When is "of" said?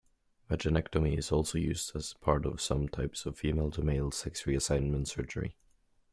2.47-2.59, 3.27-3.37